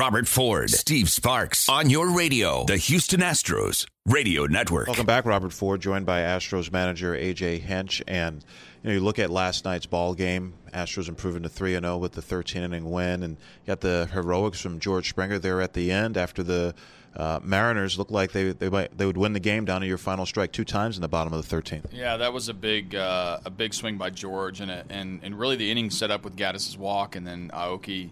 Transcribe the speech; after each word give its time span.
Robert 0.00 0.26
Ford, 0.26 0.70
Steve 0.70 1.10
Sparks 1.10 1.68
on 1.68 1.90
your 1.90 2.08
radio, 2.08 2.64
the 2.64 2.78
Houston 2.78 3.20
Astros 3.20 3.86
Radio 4.06 4.46
Network. 4.46 4.86
Welcome 4.86 5.04
back, 5.04 5.26
Robert 5.26 5.52
Ford, 5.52 5.82
joined 5.82 6.06
by 6.06 6.20
Astros 6.20 6.72
manager 6.72 7.12
AJ 7.14 7.60
Hinch. 7.60 8.02
And 8.08 8.42
you 8.82 8.88
know, 8.88 8.94
you 8.94 9.00
look 9.00 9.18
at 9.18 9.28
last 9.28 9.66
night's 9.66 9.84
ball 9.84 10.14
game. 10.14 10.54
Astros 10.72 11.10
improving 11.10 11.42
to 11.42 11.50
three 11.50 11.74
and 11.74 11.84
zero 11.84 11.98
with 11.98 12.12
the 12.12 12.22
13 12.22 12.62
inning 12.62 12.90
win, 12.90 13.22
and 13.22 13.36
you 13.36 13.66
got 13.66 13.82
the 13.82 14.08
heroics 14.10 14.58
from 14.58 14.80
George 14.80 15.10
Springer 15.10 15.38
there 15.38 15.60
at 15.60 15.74
the 15.74 15.92
end 15.92 16.16
after 16.16 16.42
the 16.42 16.74
uh, 17.14 17.40
Mariners 17.42 17.98
looked 17.98 18.10
like 18.10 18.32
they 18.32 18.52
they 18.52 18.70
might, 18.70 18.96
they 18.96 19.04
would 19.04 19.18
win 19.18 19.34
the 19.34 19.38
game 19.38 19.66
down 19.66 19.82
to 19.82 19.86
your 19.86 19.98
final 19.98 20.24
strike 20.24 20.50
two 20.50 20.64
times 20.64 20.96
in 20.96 21.02
the 21.02 21.08
bottom 21.08 21.34
of 21.34 21.46
the 21.46 21.54
13th. 21.54 21.92
Yeah, 21.92 22.16
that 22.16 22.32
was 22.32 22.48
a 22.48 22.54
big 22.54 22.94
uh, 22.94 23.40
a 23.44 23.50
big 23.50 23.74
swing 23.74 23.98
by 23.98 24.08
George, 24.08 24.62
and 24.62 24.70
a, 24.70 24.82
and 24.88 25.20
and 25.22 25.38
really 25.38 25.56
the 25.56 25.70
inning 25.70 25.90
set 25.90 26.10
up 26.10 26.24
with 26.24 26.36
Gattis's 26.36 26.78
walk, 26.78 27.16
and 27.16 27.26
then 27.26 27.50
Aoki 27.52 28.08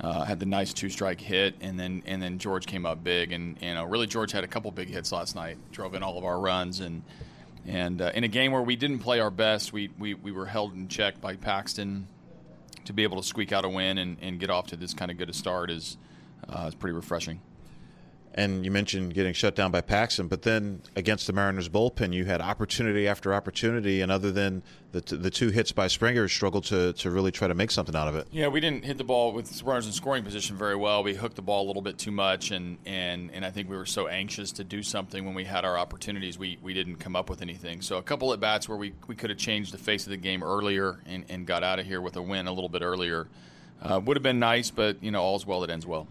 uh, 0.00 0.24
had 0.24 0.38
the 0.38 0.46
nice 0.46 0.72
two 0.72 0.88
strike 0.88 1.20
hit, 1.20 1.54
and 1.60 1.78
then 1.78 2.02
and 2.06 2.20
then 2.22 2.38
George 2.38 2.66
came 2.66 2.84
up 2.84 3.02
big, 3.02 3.32
and 3.32 3.56
you 3.60 3.74
know 3.74 3.84
really 3.84 4.06
George 4.06 4.32
had 4.32 4.44
a 4.44 4.46
couple 4.46 4.70
big 4.70 4.88
hits 4.88 5.12
last 5.12 5.34
night, 5.34 5.58
drove 5.72 5.94
in 5.94 6.02
all 6.02 6.18
of 6.18 6.24
our 6.24 6.38
runs, 6.38 6.80
and 6.80 7.02
and 7.66 8.00
uh, 8.00 8.12
in 8.14 8.24
a 8.24 8.28
game 8.28 8.52
where 8.52 8.62
we 8.62 8.76
didn't 8.76 9.00
play 9.00 9.20
our 9.20 9.30
best, 9.30 9.72
we, 9.72 9.90
we 9.98 10.14
we 10.14 10.32
were 10.32 10.46
held 10.46 10.74
in 10.74 10.88
check 10.88 11.20
by 11.20 11.36
Paxton 11.36 12.06
to 12.84 12.92
be 12.92 13.02
able 13.02 13.20
to 13.20 13.26
squeak 13.26 13.52
out 13.52 13.64
a 13.64 13.68
win 13.68 13.98
and, 13.98 14.16
and 14.22 14.38
get 14.38 14.50
off 14.50 14.68
to 14.68 14.76
this 14.76 14.94
kind 14.94 15.10
of 15.10 15.18
good 15.18 15.28
a 15.28 15.32
start 15.32 15.70
is 15.70 15.96
uh, 16.48 16.66
is 16.68 16.74
pretty 16.74 16.94
refreshing. 16.94 17.40
And 18.36 18.64
you 18.66 18.70
mentioned 18.70 19.14
getting 19.14 19.32
shut 19.32 19.56
down 19.56 19.70
by 19.70 19.80
Paxton, 19.80 20.28
but 20.28 20.42
then 20.42 20.82
against 20.94 21.26
the 21.26 21.32
Mariners 21.32 21.70
bullpen, 21.70 22.12
you 22.12 22.26
had 22.26 22.42
opportunity 22.42 23.08
after 23.08 23.32
opportunity, 23.32 24.02
and 24.02 24.12
other 24.12 24.30
than 24.30 24.62
the, 24.92 25.00
t- 25.00 25.16
the 25.16 25.30
two 25.30 25.48
hits 25.48 25.72
by 25.72 25.86
Springer, 25.86 26.28
struggled 26.28 26.64
to, 26.64 26.92
to 26.92 27.10
really 27.10 27.32
try 27.32 27.48
to 27.48 27.54
make 27.54 27.70
something 27.70 27.96
out 27.96 28.08
of 28.08 28.14
it. 28.14 28.28
Yeah, 28.30 28.48
we 28.48 28.60
didn't 28.60 28.84
hit 28.84 28.98
the 28.98 29.04
ball 29.04 29.32
with 29.32 29.62
runners 29.62 29.86
in 29.86 29.92
scoring 29.92 30.22
position 30.22 30.54
very 30.54 30.76
well. 30.76 31.02
We 31.02 31.14
hooked 31.14 31.36
the 31.36 31.42
ball 31.42 31.64
a 31.64 31.66
little 31.66 31.80
bit 31.80 31.96
too 31.96 32.10
much, 32.10 32.50
and, 32.50 32.76
and, 32.84 33.30
and 33.32 33.44
I 33.44 33.50
think 33.50 33.70
we 33.70 33.76
were 33.76 33.86
so 33.86 34.06
anxious 34.06 34.52
to 34.52 34.64
do 34.64 34.82
something 34.82 35.24
when 35.24 35.34
we 35.34 35.44
had 35.44 35.64
our 35.64 35.78
opportunities, 35.78 36.38
we, 36.38 36.58
we 36.62 36.74
didn't 36.74 36.96
come 36.96 37.16
up 37.16 37.30
with 37.30 37.40
anything. 37.40 37.80
So 37.80 37.96
a 37.96 38.02
couple 38.02 38.34
at 38.34 38.40
bats 38.40 38.68
where 38.68 38.76
we, 38.76 38.92
we 39.06 39.14
could 39.14 39.30
have 39.30 39.38
changed 39.38 39.72
the 39.72 39.78
face 39.78 40.04
of 40.04 40.10
the 40.10 40.18
game 40.18 40.42
earlier 40.42 41.00
and, 41.06 41.24
and 41.30 41.46
got 41.46 41.64
out 41.64 41.78
of 41.78 41.86
here 41.86 42.02
with 42.02 42.16
a 42.16 42.22
win 42.22 42.46
a 42.46 42.52
little 42.52 42.68
bit 42.68 42.82
earlier 42.82 43.28
uh, 43.82 44.00
would 44.04 44.16
have 44.16 44.22
been 44.22 44.38
nice, 44.38 44.70
but 44.70 45.02
you 45.02 45.10
know 45.10 45.22
all's 45.22 45.46
well 45.46 45.60
that 45.60 45.70
ends 45.70 45.86
well. 45.86 46.06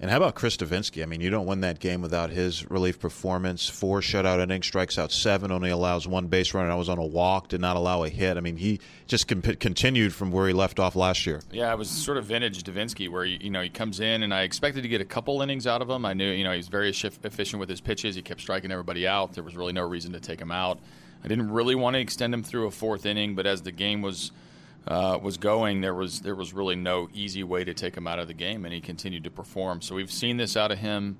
And 0.00 0.10
how 0.10 0.18
about 0.18 0.34
Chris 0.34 0.56
Devenski? 0.56 1.02
I 1.02 1.06
mean, 1.06 1.20
you 1.20 1.30
don't 1.30 1.46
win 1.46 1.60
that 1.60 1.78
game 1.78 2.02
without 2.02 2.30
his 2.30 2.68
relief 2.70 2.98
performance. 2.98 3.68
Four 3.68 4.00
shutout 4.00 4.40
innings, 4.42 4.66
strikes 4.66 4.98
out 4.98 5.12
seven, 5.12 5.52
only 5.52 5.70
allows 5.70 6.06
one 6.06 6.26
base 6.26 6.52
runner. 6.52 6.70
I 6.70 6.74
was 6.74 6.88
on 6.88 6.98
a 6.98 7.04
walk, 7.06 7.48
did 7.48 7.60
not 7.60 7.76
allow 7.76 8.02
a 8.02 8.08
hit. 8.08 8.36
I 8.36 8.40
mean, 8.40 8.56
he 8.56 8.80
just 9.06 9.28
continued 9.28 10.12
from 10.12 10.32
where 10.32 10.48
he 10.48 10.52
left 10.52 10.80
off 10.80 10.96
last 10.96 11.26
year. 11.26 11.40
Yeah, 11.52 11.72
it 11.72 11.78
was 11.78 11.88
sort 11.88 12.18
of 12.18 12.24
vintage 12.26 12.64
Devenski, 12.64 13.08
where 13.08 13.24
you 13.24 13.50
know 13.50 13.62
he 13.62 13.68
comes 13.68 14.00
in, 14.00 14.22
and 14.24 14.34
I 14.34 14.42
expected 14.42 14.82
to 14.82 14.88
get 14.88 15.00
a 15.00 15.06
couple 15.06 15.40
innings 15.40 15.66
out 15.66 15.80
of 15.80 15.88
him. 15.88 16.04
I 16.04 16.12
knew 16.12 16.30
you 16.30 16.44
know 16.44 16.50
he 16.50 16.58
was 16.58 16.68
very 16.68 16.90
efficient 16.90 17.60
with 17.60 17.68
his 17.68 17.80
pitches. 17.80 18.16
He 18.16 18.22
kept 18.22 18.40
striking 18.40 18.72
everybody 18.72 19.06
out. 19.06 19.32
There 19.32 19.44
was 19.44 19.56
really 19.56 19.72
no 19.72 19.82
reason 19.86 20.12
to 20.12 20.20
take 20.20 20.40
him 20.40 20.50
out. 20.50 20.80
I 21.24 21.28
didn't 21.28 21.50
really 21.50 21.74
want 21.74 21.94
to 21.94 22.00
extend 22.00 22.34
him 22.34 22.42
through 22.42 22.66
a 22.66 22.70
fourth 22.70 23.06
inning, 23.06 23.34
but 23.34 23.46
as 23.46 23.62
the 23.62 23.72
game 23.72 24.02
was 24.02 24.32
uh, 24.86 25.18
was 25.22 25.36
going, 25.36 25.80
there 25.80 25.94
was 25.94 26.20
there 26.20 26.34
was 26.34 26.52
really 26.52 26.76
no 26.76 27.08
easy 27.14 27.42
way 27.42 27.64
to 27.64 27.74
take 27.74 27.96
him 27.96 28.06
out 28.06 28.18
of 28.18 28.28
the 28.28 28.34
game, 28.34 28.64
and 28.64 28.74
he 28.74 28.80
continued 28.80 29.24
to 29.24 29.30
perform. 29.30 29.80
So 29.80 29.94
we've 29.94 30.12
seen 30.12 30.36
this 30.36 30.56
out 30.56 30.70
of 30.70 30.78
him 30.78 31.16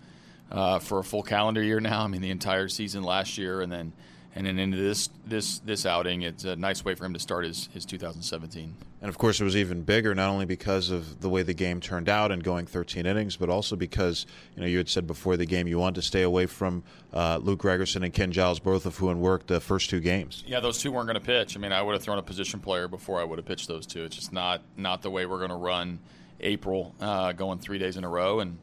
uh, 0.50 0.78
for 0.78 0.98
a 0.98 1.04
full 1.04 1.22
calendar 1.22 1.62
year 1.62 1.80
now. 1.80 2.02
I 2.02 2.08
mean, 2.08 2.20
the 2.20 2.30
entire 2.30 2.68
season 2.68 3.02
last 3.02 3.38
year, 3.38 3.60
and 3.60 3.72
then 3.72 3.92
and 4.36 4.46
then 4.46 4.58
into 4.58 4.76
this 4.76 5.10
this 5.26 5.60
this 5.60 5.86
outing, 5.86 6.22
it's 6.22 6.44
a 6.44 6.56
nice 6.56 6.84
way 6.84 6.94
for 6.94 7.04
him 7.04 7.14
to 7.14 7.20
start 7.20 7.44
his, 7.44 7.68
his 7.72 7.84
2017. 7.84 8.74
And 9.00 9.08
of 9.08 9.16
course, 9.16 9.40
it 9.40 9.44
was 9.44 9.56
even 9.56 9.82
bigger 9.82 10.14
not 10.14 10.30
only 10.30 10.44
because 10.44 10.90
of 10.90 11.20
the 11.20 11.28
way 11.28 11.42
the 11.42 11.54
game 11.54 11.80
turned 11.80 12.08
out 12.08 12.32
and 12.32 12.42
going 12.42 12.66
13 12.66 13.06
innings, 13.06 13.36
but 13.36 13.48
also 13.48 13.76
because 13.76 14.26
you 14.56 14.62
know 14.62 14.66
you 14.66 14.78
had 14.78 14.88
said 14.88 15.06
before 15.06 15.36
the 15.36 15.46
game 15.46 15.68
you 15.68 15.78
wanted 15.78 15.96
to 15.96 16.02
stay 16.02 16.22
away 16.22 16.46
from 16.46 16.82
uh, 17.12 17.38
Luke 17.40 17.62
Gregerson 17.62 18.02
and 18.02 18.12
Ken 18.12 18.32
Giles, 18.32 18.58
both 18.58 18.86
of 18.86 18.96
who 18.96 19.08
had 19.08 19.18
worked 19.18 19.46
the 19.46 19.60
first 19.60 19.88
two 19.88 20.00
games. 20.00 20.42
Yeah, 20.46 20.58
those 20.58 20.78
two 20.78 20.90
weren't 20.90 21.06
going 21.06 21.14
to 21.14 21.24
pitch. 21.24 21.56
I 21.56 21.60
mean, 21.60 21.72
I 21.72 21.80
would 21.80 21.92
have 21.92 22.02
thrown 22.02 22.18
a 22.18 22.22
position 22.22 22.58
player 22.58 22.88
before 22.88 23.20
I 23.20 23.24
would 23.24 23.38
have 23.38 23.46
pitched 23.46 23.68
those 23.68 23.86
two. 23.86 24.04
It's 24.04 24.16
just 24.16 24.32
not 24.32 24.62
not 24.76 25.02
the 25.02 25.10
way 25.10 25.26
we're 25.26 25.38
going 25.38 25.50
to 25.50 25.56
run 25.56 26.00
April, 26.40 26.94
uh, 27.00 27.32
going 27.32 27.60
three 27.60 27.78
days 27.78 27.96
in 27.96 28.02
a 28.02 28.08
row, 28.08 28.40
and 28.40 28.58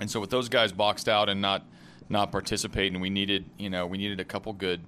and 0.00 0.10
so 0.10 0.20
with 0.20 0.30
those 0.30 0.48
guys 0.48 0.72
boxed 0.72 1.08
out 1.08 1.28
and 1.28 1.42
not 1.42 1.64
not 2.08 2.32
participating. 2.32 3.00
We 3.00 3.10
needed, 3.10 3.44
you 3.58 3.70
know, 3.70 3.86
we 3.86 3.98
needed 3.98 4.20
a 4.20 4.24
couple 4.24 4.52
good, 4.52 4.80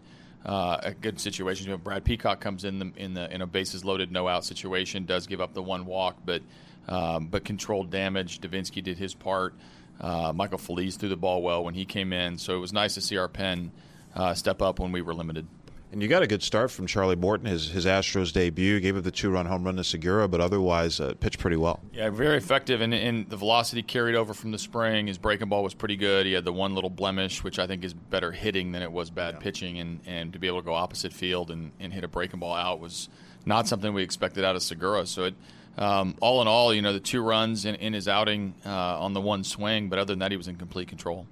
uh, 0.44 0.78
a 0.82 0.94
good 0.94 1.20
situations. 1.20 1.66
You 1.66 1.72
know, 1.72 1.78
Brad 1.78 2.04
Peacock 2.04 2.40
comes 2.40 2.64
in 2.64 2.78
the 2.78 2.92
in 2.96 3.14
the 3.14 3.32
in 3.32 3.42
a 3.42 3.46
bases 3.46 3.84
loaded, 3.84 4.12
no 4.12 4.28
out 4.28 4.44
situation, 4.44 5.04
does 5.04 5.26
give 5.26 5.40
up 5.40 5.54
the 5.54 5.62
one 5.62 5.84
walk, 5.84 6.18
but 6.24 6.42
um, 6.88 7.26
but 7.26 7.44
controlled 7.44 7.90
damage. 7.90 8.40
Devenski 8.40 8.82
did 8.82 8.98
his 8.98 9.14
part. 9.14 9.54
Uh, 10.00 10.32
Michael 10.34 10.58
Feliz 10.58 10.96
threw 10.96 11.08
the 11.08 11.16
ball 11.16 11.42
well 11.42 11.64
when 11.64 11.74
he 11.74 11.84
came 11.84 12.12
in, 12.12 12.38
so 12.38 12.54
it 12.54 12.60
was 12.60 12.72
nice 12.72 12.94
to 12.94 13.00
see 13.00 13.16
our 13.16 13.28
pen 13.28 13.72
uh, 14.14 14.34
step 14.34 14.62
up 14.62 14.78
when 14.78 14.92
we 14.92 15.02
were 15.02 15.14
limited. 15.14 15.46
And 15.90 16.02
you 16.02 16.08
got 16.08 16.22
a 16.22 16.26
good 16.26 16.42
start 16.42 16.70
from 16.70 16.86
Charlie 16.86 17.16
Morton, 17.16 17.46
his 17.46 17.70
his 17.70 17.86
Astros 17.86 18.30
debut. 18.30 18.78
Gave 18.78 18.96
up 18.98 19.04
the 19.04 19.10
two 19.10 19.30
run 19.30 19.46
home 19.46 19.64
run 19.64 19.76
to 19.76 19.84
Segura, 19.84 20.28
but 20.28 20.40
otherwise 20.40 21.00
uh, 21.00 21.14
pitched 21.18 21.38
pretty 21.38 21.56
well. 21.56 21.80
Yeah, 21.94 22.10
very 22.10 22.36
effective, 22.36 22.82
and, 22.82 22.92
and 22.92 23.28
the 23.30 23.38
velocity 23.38 23.82
carried 23.82 24.14
over 24.14 24.34
from 24.34 24.50
the 24.50 24.58
spring. 24.58 25.06
His 25.06 25.16
breaking 25.16 25.48
ball 25.48 25.62
was 25.62 25.72
pretty 25.72 25.96
good. 25.96 26.26
He 26.26 26.32
had 26.32 26.44
the 26.44 26.52
one 26.52 26.74
little 26.74 26.90
blemish, 26.90 27.42
which 27.42 27.58
I 27.58 27.66
think 27.66 27.84
is 27.84 27.94
better 27.94 28.32
hitting 28.32 28.72
than 28.72 28.82
it 28.82 28.92
was 28.92 29.08
bad 29.08 29.34
yeah. 29.34 29.40
pitching, 29.40 29.78
and, 29.78 30.00
and 30.06 30.32
to 30.34 30.38
be 30.38 30.46
able 30.46 30.60
to 30.60 30.64
go 30.64 30.74
opposite 30.74 31.12
field 31.12 31.50
and, 31.50 31.72
and 31.80 31.90
hit 31.92 32.04
a 32.04 32.08
breaking 32.08 32.40
ball 32.40 32.54
out 32.54 32.80
was 32.80 33.08
not 33.46 33.66
something 33.66 33.94
we 33.94 34.02
expected 34.02 34.44
out 34.44 34.56
of 34.56 34.62
Segura. 34.62 35.06
So 35.06 35.24
it. 35.24 35.34
Um, 35.78 36.16
all 36.20 36.42
in 36.42 36.48
all, 36.48 36.74
you 36.74 36.82
know, 36.82 36.92
the 36.92 36.98
two 36.98 37.22
runs 37.22 37.64
in, 37.64 37.76
in 37.76 37.92
his 37.92 38.08
outing 38.08 38.52
uh, 38.66 38.98
on 38.98 39.12
the 39.12 39.20
one 39.20 39.44
swing, 39.44 39.88
but 39.88 40.00
other 40.00 40.12
than 40.12 40.18
that, 40.18 40.32
he 40.32 40.36
was 40.36 40.48
in 40.48 40.56
complete 40.56 40.88
control 40.88 41.24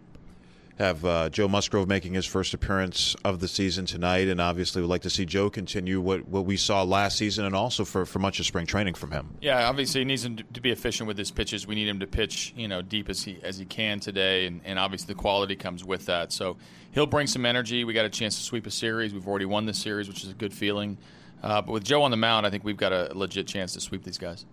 have 0.78 1.04
uh, 1.04 1.30
Joe 1.30 1.48
Musgrove 1.48 1.88
making 1.88 2.12
his 2.12 2.26
first 2.26 2.52
appearance 2.52 3.16
of 3.24 3.40
the 3.40 3.48
season 3.48 3.86
tonight, 3.86 4.28
and 4.28 4.40
obviously 4.40 4.82
we'd 4.82 4.88
like 4.88 5.02
to 5.02 5.10
see 5.10 5.24
Joe 5.24 5.48
continue 5.48 6.00
what, 6.00 6.28
what 6.28 6.44
we 6.44 6.56
saw 6.56 6.82
last 6.82 7.16
season 7.16 7.46
and 7.46 7.56
also 7.56 7.84
for, 7.84 8.04
for 8.04 8.18
much 8.18 8.40
of 8.40 8.46
spring 8.46 8.66
training 8.66 8.94
from 8.94 9.10
him. 9.10 9.36
Yeah, 9.40 9.68
obviously 9.68 10.02
he 10.02 10.04
needs 10.04 10.24
him 10.24 10.36
to 10.36 10.60
be 10.60 10.70
efficient 10.70 11.06
with 11.06 11.16
his 11.16 11.30
pitches. 11.30 11.66
We 11.66 11.74
need 11.74 11.88
him 11.88 12.00
to 12.00 12.06
pitch 12.06 12.52
you 12.56 12.68
know 12.68 12.82
deep 12.82 13.08
as 13.08 13.22
he 13.22 13.38
as 13.42 13.58
he 13.58 13.64
can 13.64 14.00
today, 14.00 14.46
and, 14.46 14.60
and 14.64 14.78
obviously 14.78 15.14
the 15.14 15.18
quality 15.18 15.56
comes 15.56 15.82
with 15.82 16.06
that. 16.06 16.30
So 16.32 16.58
he'll 16.92 17.06
bring 17.06 17.26
some 17.26 17.46
energy. 17.46 17.84
We 17.84 17.94
got 17.94 18.04
a 18.04 18.10
chance 18.10 18.36
to 18.36 18.42
sweep 18.42 18.66
a 18.66 18.70
series. 18.70 19.14
We've 19.14 19.26
already 19.26 19.46
won 19.46 19.64
this 19.64 19.78
series, 19.78 20.08
which 20.08 20.24
is 20.24 20.30
a 20.30 20.34
good 20.34 20.52
feeling. 20.52 20.98
Uh, 21.42 21.62
but 21.62 21.72
with 21.72 21.84
Joe 21.84 22.02
on 22.02 22.10
the 22.10 22.16
mound, 22.16 22.46
I 22.46 22.50
think 22.50 22.64
we've 22.64 22.76
got 22.76 22.92
a 22.92 23.12
legit 23.14 23.46
chance 23.46 23.72
to 23.74 23.80
sweep 23.80 24.02
these 24.02 24.18
guys. 24.18 24.44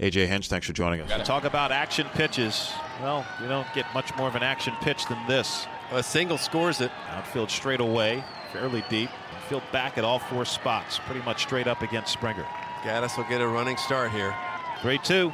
AJ 0.00 0.28
Hinch, 0.28 0.48
thanks 0.48 0.66
for 0.66 0.72
joining 0.72 1.00
us. 1.00 1.26
Talk 1.26 1.42
about 1.42 1.72
action 1.72 2.06
pitches. 2.14 2.72
Well, 3.02 3.26
you 3.42 3.48
don't 3.48 3.66
get 3.74 3.84
much 3.94 4.14
more 4.16 4.28
of 4.28 4.36
an 4.36 4.44
action 4.44 4.74
pitch 4.80 5.06
than 5.06 5.18
this. 5.26 5.66
A 5.90 6.02
single 6.02 6.38
scores 6.38 6.80
it. 6.80 6.92
Outfield 7.08 7.50
straight 7.50 7.80
away, 7.80 8.22
fairly 8.52 8.84
deep. 8.88 9.10
Infield 9.34 9.64
back 9.72 9.98
at 9.98 10.04
all 10.04 10.20
four 10.20 10.44
spots, 10.44 11.00
pretty 11.00 11.24
much 11.24 11.42
straight 11.42 11.66
up 11.66 11.82
against 11.82 12.12
Springer. 12.12 12.44
Gattis 12.82 13.16
will 13.16 13.24
get 13.24 13.40
a 13.40 13.48
running 13.48 13.76
start 13.76 14.12
here. 14.12 14.34
3 14.82 14.98
2. 14.98 15.32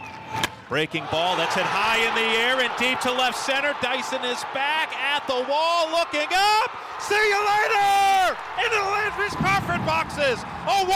Breaking 0.70 1.04
ball 1.12 1.36
that's 1.36 1.54
hit 1.54 1.64
high 1.64 2.00
in 2.00 2.14
the 2.16 2.28
air 2.41 2.56
and 2.64 2.72
deep 2.78 2.98
to 3.00 3.12
left 3.12 3.36
center. 3.36 3.76
Dyson 3.82 4.25
is 4.25 4.41
back 4.56 4.88
at 4.96 5.26
the 5.28 5.44
wall, 5.44 5.92
looking 5.92 6.31
up. 6.32 6.72
See 7.04 7.20
you 7.20 7.36
later! 7.36 8.32
Into 8.64 8.81
the 8.81 8.88
Landfish 8.96 9.36
Crawford 9.36 9.84
boxes. 9.84 10.41
A 10.64 10.88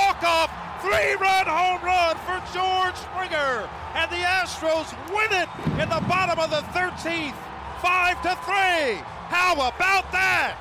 walk-off 0.79 0.83
Three-run 0.83 1.47
home 1.47 1.85
run 1.85 2.17
for 2.25 2.39
George 2.53 2.95
Springer, 2.97 3.69
and 3.95 4.11
the 4.11 4.17
Astros 4.17 4.93
win 5.15 5.33
it 5.33 5.49
in 5.81 5.89
the 5.89 6.05
bottom 6.09 6.39
of 6.39 6.51
the 6.51 6.63
13th, 6.79 7.35
five 7.83 8.21
to 8.23 8.35
three. 8.45 9.03
How 9.29 9.55
about 9.55 10.11
that? 10.13 10.57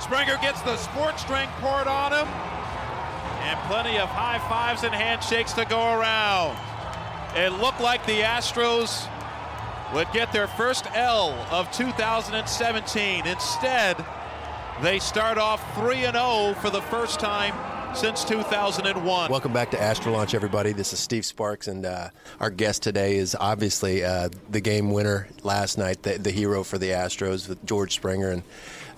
Springer 0.00 0.36
gets 0.40 0.60
the 0.62 0.76
sports 0.76 1.24
drink 1.24 1.50
poured 1.60 1.86
on 1.86 2.12
him, 2.12 2.28
and 3.42 3.58
plenty 3.68 3.98
of 3.98 4.08
high 4.08 4.38
fives 4.48 4.84
and 4.84 4.94
handshakes 4.94 5.52
to 5.54 5.64
go 5.64 5.98
around. 5.98 6.56
It 7.36 7.50
looked 7.60 7.80
like 7.80 8.04
the 8.06 8.20
Astros 8.20 9.08
would 9.92 10.10
get 10.12 10.32
their 10.32 10.46
first 10.46 10.86
L 10.94 11.30
of 11.50 11.70
2017. 11.72 13.26
Instead, 13.26 14.04
they 14.82 14.98
start 14.98 15.38
off 15.38 15.62
3 15.76 16.02
0 16.02 16.54
for 16.60 16.70
the 16.70 16.82
first 16.82 17.20
time 17.20 17.54
since 17.94 18.24
2001. 18.24 19.30
Welcome 19.30 19.52
back 19.52 19.70
to 19.70 19.80
Astro 19.80 20.12
Launch, 20.12 20.34
everybody. 20.34 20.72
This 20.72 20.92
is 20.92 20.98
Steve 20.98 21.24
Sparks, 21.24 21.68
and 21.68 21.86
uh, 21.86 22.08
our 22.40 22.50
guest 22.50 22.82
today 22.82 23.16
is 23.16 23.36
obviously 23.38 24.02
uh, 24.02 24.30
the 24.50 24.60
game 24.60 24.90
winner 24.90 25.28
last 25.44 25.78
night, 25.78 26.02
the, 26.02 26.18
the, 26.18 26.32
hero 26.32 26.64
for 26.64 26.76
the 26.76 26.90
Astros, 26.90 27.48
with 27.48 27.64
George 27.64 27.94
Springer. 27.94 28.30
And 28.30 28.42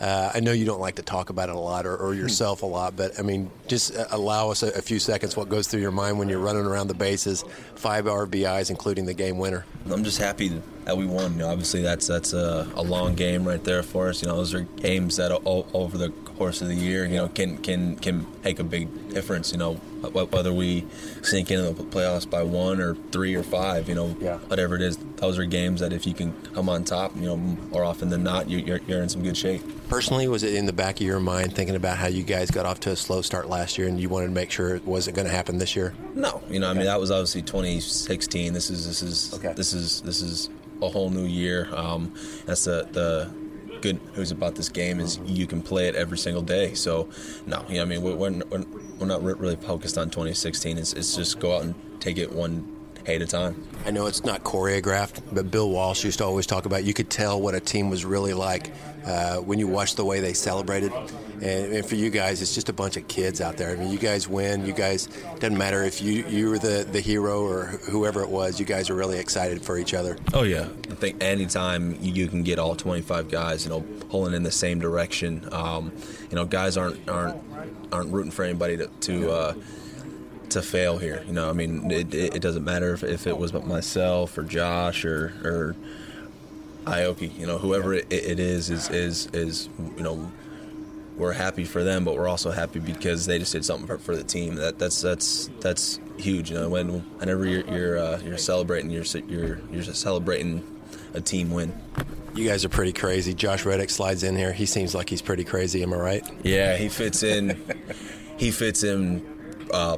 uh, 0.01 0.31
I 0.35 0.41
know 0.41 0.53
you 0.53 0.65
don't 0.65 0.81
like 0.81 0.95
to 0.97 1.03
talk 1.03 1.29
about 1.29 1.51
it 1.51 1.57
a 1.57 1.59
lot 1.59 1.85
or, 1.85 1.95
or 1.97 2.15
hmm. 2.15 2.21
yourself 2.21 2.63
a 2.63 2.67
lot, 2.67 2.97
but 2.97 3.19
I 3.19 3.23
mean, 3.23 3.51
just 3.67 3.95
uh, 3.95 4.07
allow 4.11 4.51
us 4.51 4.63
a, 4.63 4.69
a, 4.69 4.83
few 4.83 4.99
seconds 4.99 5.37
what 5.37 5.51
goes 5.51 5.69
through 5.69 5.83
your 5.83 5.93
mind 5.93 6.19
when 6.19 6.31
you're 6.31 6.39
running 6.39 6.65
around 6.65 6.89
the 6.89 6.95
bases, 6.95 7.45
five 7.75 8.07
RBIs, 8.07 8.71
including 8.71 9.05
the 9.05 9.15
game 9.15 9.37
winner. 9.37 9.67
I'm 9.91 10.05
just 10.05 10.19
happy 10.19 10.63
that 10.87 10.97
we 10.97 11.05
won. 11.05 11.33
You 11.33 11.39
know, 11.41 11.49
obviously, 11.51 11.83
that's 11.83 12.07
that's 12.07 12.33
a, 12.33 12.67
a 12.75 12.83
long 12.83 13.15
game 13.15 13.47
right 13.47 13.63
there 13.63 13.83
for 13.83 14.09
us. 14.09 14.23
You 14.23 14.29
know, 14.29 14.37
those 14.37 14.55
are 14.55 14.63
games 14.63 15.17
that 15.17 15.33
over 15.45 15.99
the 15.99 16.11
course 16.11 16.63
of 16.63 16.69
the 16.69 16.75
year, 16.75 17.05
you 17.05 17.17
know, 17.17 17.29
can 17.29 17.59
can 17.59 17.97
can 17.97 18.27
make 18.43 18.59
a 18.59 18.65
big 18.65 19.13
difference. 19.13 19.53
You 19.53 19.59
know, 19.59 19.81
whether 20.03 20.53
we 20.53 20.85
sink 21.23 21.51
into 21.51 21.71
the 21.73 21.83
playoffs 21.85 22.29
by 22.29 22.43
one 22.43 22.81
or 22.81 22.95
three 23.13 23.35
or 23.35 23.43
five, 23.43 23.89
you 23.89 23.95
know, 23.95 24.15
Yeah. 24.21 24.39
whatever 24.49 24.75
it 24.77 24.83
is, 24.83 24.97
those 25.17 25.39
are 25.39 25.45
games 25.45 25.81
that 25.81 25.93
if 25.93 26.07
you 26.07 26.15
can 26.15 26.33
come 26.55 26.69
on 26.69 26.85
top, 26.85 27.15
you 27.17 27.23
know, 27.27 27.37
more 27.37 27.85
often 27.85 28.09
than 28.11 28.23
not, 28.23 28.49
you, 28.49 28.59
you're, 28.59 28.81
you're 28.87 29.03
in 29.03 29.09
some 29.09 29.23
good 29.23 29.37
shape. 29.37 29.63
Personally, 29.89 30.27
was 30.29 30.43
it 30.43 30.55
in 30.55 30.67
the 30.67 30.73
back 30.73 30.97
of 30.97 31.07
your 31.07 31.21
mind 31.21 31.55
thinking 31.55 31.77
about 31.77 31.97
how 31.97 32.07
you 32.09 32.23
guys 32.23 32.51
got 32.51 32.67
off 32.67 32.81
to 32.81 32.91
a 32.91 32.97
slow 32.97 33.23
start 33.23 33.49
last 33.49 33.79
year 33.79 33.87
and 33.89 34.01
you 34.01 34.09
wanted 34.09 34.27
to 34.27 34.33
make 34.33 34.51
sure 34.51 34.75
it 34.75 34.85
wasn't 34.85 35.17
going 35.17 35.27
to 35.29 35.33
happen 35.35 35.59
this 35.59 35.77
year? 35.77 35.95
No, 36.15 36.43
you 36.51 36.59
know, 36.61 36.69
I 36.69 36.75
mean 36.75 36.85
that 36.87 36.99
was 37.01 37.11
obviously 37.11 37.43
2016. 37.43 38.53
This 38.53 38.71
is 38.71 38.87
this 38.87 39.03
is 39.03 39.33
Okay. 39.35 39.53
this 39.55 39.73
is 39.73 40.01
this 40.03 40.23
is 40.23 40.51
a 40.83 40.89
whole 40.89 41.11
new 41.11 41.25
year. 41.25 41.69
Um, 41.75 42.13
that's 42.47 42.65
the 42.65 42.87
the 42.93 43.31
good 43.87 44.17
news 44.17 44.33
about 44.33 44.57
this 44.57 44.69
game 44.69 44.99
is 44.99 45.21
you 45.27 45.47
can 45.47 45.63
play 45.63 45.87
it 45.87 45.95
every 45.95 46.19
single 46.19 46.43
day. 46.43 46.75
So, 46.75 47.09
no, 47.47 47.65
you 47.69 47.77
know, 47.77 47.83
I 47.83 47.85
mean 47.85 48.03
we're 48.03 48.17
we're, 48.17 48.43
we're 48.99 49.07
not 49.07 49.23
really 49.23 49.57
focused 49.57 49.97
on 49.97 50.11
2016. 50.11 50.77
It's 50.77 50.93
it's 50.93 51.15
just 51.15 51.39
go 51.39 51.57
out 51.57 51.63
and 51.63 51.75
take 52.01 52.19
it 52.19 52.33
one 52.33 52.76
at 53.15 53.23
a 53.23 53.27
time. 53.27 53.63
I 53.85 53.91
know 53.93 54.07
it's 54.07 54.25
not 54.25 54.43
choreographed, 54.43 55.23
but 55.33 55.51
Bill 55.51 55.71
Walsh 55.71 56.05
used 56.05 56.19
to 56.19 56.25
always 56.25 56.47
talk 56.47 56.67
about 56.67 56.85
you 56.85 56.93
could 56.93 57.09
tell 57.09 57.41
what 57.41 57.55
a 57.55 57.61
team 57.61 57.89
was 57.89 58.05
really 58.05 58.35
like 58.35 58.73
uh, 59.07 59.37
when 59.37 59.61
you 59.61 59.69
watched 59.69 59.97
the 59.97 60.05
way 60.05 60.19
they 60.19 60.33
celebrated. 60.33 60.93
And, 61.35 61.73
and 61.73 61.87
for 61.87 61.95
you 61.95 62.11
guys, 62.11 62.43
it's 62.43 62.55
just 62.55 62.69
a 62.69 62.73
bunch 62.73 62.97
of 62.97 63.07
kids 63.07 63.41
out 63.41 63.57
there. 63.57 63.71
I 63.71 63.77
mean, 63.77 63.93
you 63.93 63.99
guys 63.99 64.27
win. 64.27 64.67
You 64.67 64.73
guys 64.73 65.07
doesn't 65.39 65.57
matter 65.57 65.85
if 65.85 66.03
you 66.03 66.27
you 66.27 66.51
were 66.51 66.59
the 66.59 66.87
the 66.91 67.01
hero 67.01 67.45
or 67.45 67.67
whoever 67.89 68.23
it 68.23 68.29
was. 68.31 68.59
You 68.59 68.67
guys 68.67 68.91
are 68.91 68.95
really 68.95 69.19
excited 69.19 69.63
for 69.63 69.79
each 69.79 69.95
other. 69.95 70.17
Oh 70.35 70.43
yeah, 70.43 70.69
I 70.91 70.95
think 70.95 71.23
anytime 71.23 71.97
you 72.01 72.27
can 72.27 72.43
get 72.43 72.59
all 72.59 72.75
25 72.75 73.31
guys, 73.31 73.65
you 73.65 73.71
know, 73.71 73.83
pulling 74.09 74.35
in 74.35 74.43
the 74.43 74.51
same 74.51 74.81
direction, 74.81 75.47
um, 75.53 75.93
you 76.31 76.37
know, 76.37 76.45
guys 76.47 76.77
aren't 76.77 77.09
aren't 77.09 77.37
aren't 77.93 78.13
rooting 78.13 78.33
for 78.33 78.45
anybody 78.45 78.79
to 78.79 78.87
to, 78.87 79.31
uh, 79.31 79.55
to 80.51 80.63
fail 80.63 80.99
here. 80.99 81.23
You 81.27 81.33
know, 81.33 81.49
I 81.49 81.53
mean, 81.53 81.91
it, 81.91 82.15
it, 82.15 82.37
it 82.37 82.43
doesn't 82.43 82.65
matter 82.65 82.93
if, 82.93 83.03
if 83.03 83.27
it 83.27 83.37
was 83.37 83.53
myself 83.53 84.37
or 84.37 84.43
Josh 84.43 85.05
or 85.05 85.33
or 85.45 85.77
Aoki. 86.85 87.37
You 87.39 87.47
know, 87.47 87.59
whoever 87.59 87.95
it, 87.95 88.13
it 88.13 88.41
is 88.41 88.71
is 88.71 88.91
is 88.91 89.27
is 89.33 89.69
you 89.97 90.03
know. 90.03 90.31
We're 91.17 91.33
happy 91.33 91.65
for 91.65 91.83
them, 91.83 92.05
but 92.05 92.15
we're 92.15 92.29
also 92.29 92.51
happy 92.51 92.79
because 92.79 93.25
they 93.25 93.39
just 93.39 93.51
did 93.51 93.65
something 93.65 93.87
for, 93.87 93.97
for 93.97 94.15
the 94.15 94.23
team. 94.23 94.57
That 94.57 94.79
that's 94.79 95.01
that's 95.01 95.49
that's 95.61 95.99
huge. 96.19 96.51
You 96.51 96.59
know, 96.59 96.69
when 96.69 96.89
whenever 97.19 97.47
you're 97.47 97.65
you're, 97.67 97.99
uh, 97.99 98.21
you're 98.23 98.37
celebrating, 98.37 98.91
you're 98.91 99.05
you're 99.27 99.59
you're 99.71 99.83
celebrating 99.83 100.63
a 101.15 101.21
team 101.23 101.51
win. 101.51 101.73
You 102.35 102.47
guys 102.47 102.67
are 102.67 102.69
pretty 102.69 102.93
crazy. 102.93 103.33
Josh 103.33 103.65
Reddick 103.65 103.89
slides 103.89 104.23
in 104.23 104.37
here. 104.37 104.53
He 104.53 104.67
seems 104.67 104.95
like 104.95 105.09
he's 105.09 105.23
pretty 105.23 105.45
crazy. 105.45 105.83
Am 105.83 105.95
I 105.95 105.97
right? 105.97 106.33
Yeah, 106.43 106.77
he 106.77 106.91
fits 106.91 107.23
in. 107.23 107.59
he 108.37 108.51
fits 108.51 108.85
in 108.85 109.25
uh, 109.73 109.97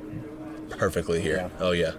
perfectly 0.82 1.20
here. 1.20 1.50
Oh 1.58 1.72
yeah, 1.72 1.92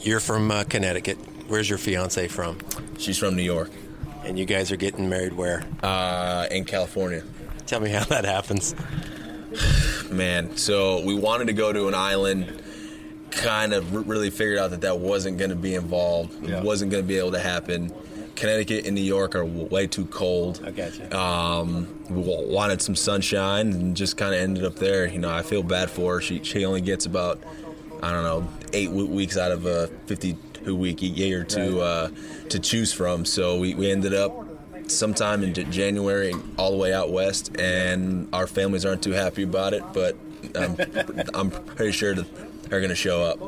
You're 0.00 0.20
from 0.20 0.50
uh, 0.50 0.64
Connecticut. 0.64 1.18
Where's 1.48 1.68
your 1.68 1.78
fiance 1.78 2.28
from? 2.28 2.58
she's 2.98 3.18
from 3.18 3.34
New 3.34 3.42
York, 3.42 3.70
And 4.24 4.38
you 4.38 4.44
guys 4.44 4.70
are 4.70 4.76
getting 4.76 5.08
married 5.08 5.32
where? 5.32 5.64
uh, 5.82 6.46
in 6.50 6.64
California. 6.64 7.24
Tell 7.66 7.80
me 7.80 7.90
how 7.90 8.04
that 8.04 8.24
happens. 8.24 8.74
Man, 10.10 10.56
so 10.56 11.02
we 11.04 11.14
wanted 11.14 11.46
to 11.48 11.52
go 11.52 11.72
to 11.72 11.88
an 11.88 11.94
island. 11.94 12.62
Kind 13.30 13.72
of 13.72 14.08
really 14.08 14.30
figured 14.30 14.58
out 14.58 14.70
that 14.72 14.80
that 14.80 14.98
wasn't 14.98 15.38
going 15.38 15.50
to 15.50 15.56
be 15.56 15.74
involved. 15.76 16.44
It 16.48 16.62
wasn't 16.64 16.90
going 16.90 17.04
to 17.04 17.08
be 17.08 17.16
able 17.18 17.30
to 17.32 17.38
happen. 17.40 17.92
Connecticut 18.34 18.86
and 18.86 18.94
New 18.96 19.02
York 19.02 19.34
are 19.36 19.44
w- 19.44 19.66
way 19.66 19.86
too 19.86 20.06
cold. 20.06 20.60
I 20.64 20.70
gotcha. 20.72 21.16
Um, 21.16 21.86
we 22.08 22.22
wanted 22.22 22.82
some 22.82 22.96
sunshine 22.96 23.70
and 23.72 23.96
just 23.96 24.16
kind 24.16 24.34
of 24.34 24.40
ended 24.40 24.64
up 24.64 24.76
there. 24.76 25.06
You 25.06 25.18
know, 25.20 25.30
I 25.30 25.42
feel 25.42 25.62
bad 25.62 25.90
for 25.90 26.14
her. 26.14 26.20
She 26.20 26.42
she 26.42 26.64
only 26.64 26.80
gets 26.80 27.06
about 27.06 27.40
I 28.02 28.12
don't 28.12 28.24
know 28.24 28.48
eight 28.72 28.90
weeks 28.90 29.36
out 29.36 29.52
of 29.52 29.66
a 29.66 29.88
52 30.06 30.74
week 30.76 30.98
year 31.00 31.44
to 31.44 31.80
uh, 31.80 32.10
to 32.48 32.58
choose 32.58 32.92
from. 32.92 33.24
So 33.24 33.58
we, 33.58 33.74
we 33.74 33.90
ended 33.90 34.14
up 34.14 34.32
sometime 34.90 35.42
in 35.42 35.54
January 35.70 36.34
all 36.56 36.70
the 36.70 36.76
way 36.76 36.92
out 36.92 37.10
west, 37.10 37.56
and 37.58 38.28
our 38.32 38.46
families 38.46 38.84
aren't 38.84 39.02
too 39.02 39.12
happy 39.12 39.42
about 39.42 39.72
it. 39.74 39.82
But 39.92 40.16
I'm 40.54 40.76
I'm 41.34 41.50
pretty 41.50 41.92
sure 41.92 42.14
that 42.14 42.26
they're 42.68 42.80
going 42.80 42.90
to 42.90 42.96
show 42.96 43.22
up. 43.22 43.40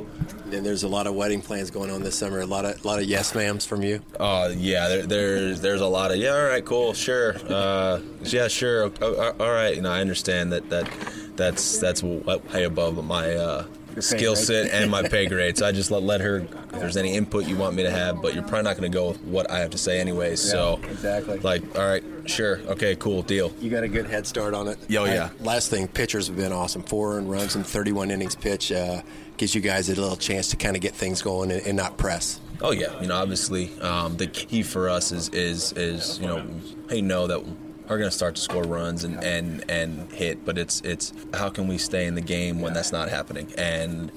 And 0.52 0.66
there's 0.66 0.82
a 0.82 0.88
lot 0.88 1.06
of 1.06 1.14
wedding 1.14 1.40
plans 1.40 1.70
going 1.70 1.90
on 1.90 2.02
this 2.02 2.18
summer. 2.18 2.40
A 2.40 2.46
lot 2.46 2.64
of 2.64 2.84
a 2.84 2.86
lot 2.86 2.98
of 2.98 3.06
yes 3.06 3.32
ma'ams 3.32 3.66
from 3.66 3.82
you. 3.82 4.02
Uh, 4.18 4.52
yeah, 4.54 4.88
there, 4.88 5.06
there's 5.06 5.60
there's 5.60 5.80
a 5.80 5.86
lot 5.86 6.10
of 6.10 6.18
yeah, 6.18 6.34
all 6.34 6.44
right, 6.44 6.64
cool, 6.64 6.92
sure, 6.92 7.36
uh, 7.48 8.00
yeah, 8.24 8.48
sure, 8.48 8.92
all 9.00 9.32
right. 9.38 9.74
You 9.74 9.82
know, 9.82 9.92
I 9.92 10.00
understand 10.00 10.52
that 10.52 10.68
that 10.68 10.90
that's 11.36 11.78
that's 11.78 12.02
way 12.02 12.64
above 12.64 13.02
my 13.04 13.34
uh, 13.34 13.66
skill 14.00 14.36
set 14.36 14.70
and 14.70 14.90
my 14.90 15.02
pay 15.08 15.26
grade. 15.26 15.58
So 15.58 15.66
I 15.66 15.72
just 15.72 15.90
let 15.90 16.02
let 16.02 16.20
her. 16.20 16.38
If 16.38 16.70
there's 16.72 16.96
any 16.96 17.14
input 17.14 17.46
you 17.46 17.56
want 17.56 17.76
me 17.76 17.82
to 17.82 17.90
have, 17.90 18.22
but 18.22 18.34
you're 18.34 18.42
probably 18.42 18.62
not 18.62 18.76
going 18.76 18.90
to 18.90 18.96
go 18.96 19.08
with 19.08 19.20
what 19.22 19.50
I 19.50 19.58
have 19.58 19.70
to 19.70 19.78
say 19.78 20.00
anyways. 20.00 20.40
so 20.40 20.80
exactly. 20.84 21.38
like, 21.40 21.62
all 21.78 21.86
right, 21.86 22.02
sure, 22.26 22.58
okay, 22.60 22.96
cool, 22.96 23.22
deal. 23.22 23.52
You 23.60 23.70
got 23.70 23.82
a 23.82 23.88
good 23.88 24.06
head 24.06 24.26
start 24.26 24.54
on 24.54 24.68
it. 24.68 24.78
Yo, 24.88 25.04
yeah. 25.04 25.30
Last 25.40 25.70
thing, 25.70 25.88
pitchers 25.88 26.28
have 26.28 26.36
been 26.36 26.52
awesome. 26.52 26.82
Four 26.82 27.18
and 27.18 27.30
runs 27.30 27.54
and 27.54 27.66
31 27.66 28.10
innings 28.10 28.34
pitch 28.34 28.72
uh, 28.72 29.02
gives 29.36 29.54
you 29.54 29.60
guys 29.60 29.88
a 29.88 29.94
little 29.94 30.16
chance 30.16 30.48
to 30.48 30.56
kind 30.56 30.76
of 30.76 30.82
get 30.82 30.94
things 30.94 31.22
going 31.22 31.50
and, 31.50 31.66
and 31.66 31.76
not 31.76 31.98
press. 31.98 32.40
Oh 32.60 32.70
yeah, 32.70 32.98
you 33.00 33.08
know, 33.08 33.16
obviously, 33.16 33.78
um, 33.80 34.16
the 34.16 34.28
key 34.28 34.62
for 34.62 34.88
us 34.88 35.10
is 35.10 35.28
is 35.30 35.72
is 35.72 36.20
you 36.20 36.28
know, 36.28 36.44
hey, 36.88 37.00
know 37.00 37.26
that 37.26 37.42
we're 37.88 37.98
going 37.98 38.10
to 38.10 38.16
start 38.16 38.36
to 38.36 38.40
score 38.40 38.62
runs 38.62 39.04
and, 39.04 39.22
and 39.22 39.64
and 39.70 40.10
hit, 40.12 40.44
but 40.44 40.58
it's 40.58 40.80
it's 40.82 41.12
how 41.34 41.50
can 41.50 41.68
we 41.68 41.78
stay 41.78 42.06
in 42.06 42.14
the 42.14 42.20
game 42.20 42.60
when 42.60 42.72
that's 42.72 42.92
not 42.92 43.08
happening? 43.08 43.52
And 43.58 44.10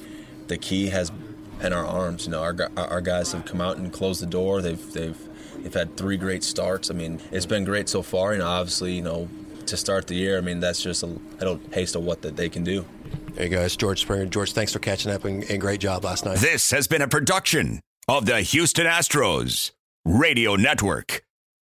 the 0.48 0.58
key 0.58 0.88
has 0.88 1.12
been 1.60 1.74
our 1.74 1.86
arms. 1.86 2.26
You 2.26 2.32
know, 2.32 2.42
our 2.42 2.56
our 2.78 3.02
guys 3.02 3.32
have 3.32 3.46
come 3.46 3.62
out 3.62 3.78
and 3.78 3.92
closed 3.92 4.22
the 4.22 4.28
door. 4.28 4.62
They've 4.62 4.94
they've 4.94 5.18
they've 5.62 5.74
had 5.74 5.98
three 5.98 6.18
great 6.18 6.44
starts. 6.44 6.90
I 6.90 6.94
mean, 6.94 7.20
it's 7.32 7.46
been 7.46 7.64
great 7.64 7.90
so 7.90 8.02
far. 8.02 8.34
You 8.34 8.40
know, 8.40 8.48
obviously, 8.48 8.94
you 8.94 9.02
know, 9.02 9.28
to 9.66 9.78
start 9.78 10.08
the 10.08 10.16
year, 10.16 10.38
I 10.38 10.42
mean, 10.42 10.60
that's 10.60 10.82
just 10.82 11.04
a 11.04 11.08
little 11.08 11.58
taste 11.72 11.96
of 11.96 12.04
what 12.04 12.22
that 12.22 12.36
they 12.36 12.50
can 12.50 12.64
do. 12.64 12.86
There 13.34 13.44
you 13.44 13.50
go. 13.50 13.62
It's 13.62 13.76
George 13.76 14.02
Springer. 14.02 14.26
George, 14.28 14.54
thanks 14.54 14.72
for 14.72 14.80
catching 14.80 15.12
up 15.12 15.26
and, 15.26 15.44
and 15.44 15.60
great 15.60 15.82
job 15.82 16.06
last 16.06 16.24
night. 16.24 16.38
This 16.38 16.72
has 16.72 16.88
been 16.88 17.02
a 17.02 17.08
production 17.08 17.82
of 18.08 18.26
the 18.26 18.42
Houston 18.42 18.86
Astros 18.86 19.72
Radio 20.06 20.56
Network. 20.56 21.25